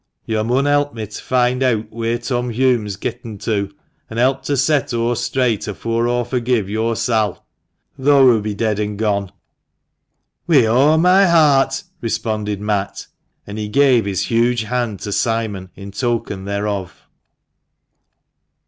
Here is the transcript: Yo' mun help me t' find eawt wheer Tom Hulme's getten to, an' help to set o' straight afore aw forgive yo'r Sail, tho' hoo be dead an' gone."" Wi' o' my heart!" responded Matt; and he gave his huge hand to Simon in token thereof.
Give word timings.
Yo' 0.25 0.43
mun 0.43 0.65
help 0.65 0.95
me 0.95 1.05
t' 1.05 1.21
find 1.21 1.61
eawt 1.61 1.91
wheer 1.91 2.17
Tom 2.17 2.49
Hulme's 2.51 2.95
getten 2.95 3.37
to, 3.37 3.71
an' 4.09 4.17
help 4.17 4.41
to 4.45 4.57
set 4.57 4.95
o' 4.95 5.13
straight 5.13 5.67
afore 5.67 6.07
aw 6.07 6.23
forgive 6.23 6.67
yo'r 6.67 6.95
Sail, 6.95 7.45
tho' 7.99 8.25
hoo 8.25 8.41
be 8.41 8.55
dead 8.55 8.79
an' 8.79 8.97
gone."" 8.97 9.31
Wi' 10.47 10.65
o' 10.65 10.97
my 10.97 11.27
heart!" 11.27 11.83
responded 12.01 12.59
Matt; 12.59 13.05
and 13.45 13.59
he 13.59 13.67
gave 13.67 14.05
his 14.05 14.23
huge 14.23 14.63
hand 14.63 14.99
to 15.01 15.11
Simon 15.11 15.69
in 15.75 15.91
token 15.91 16.45
thereof. 16.45 17.03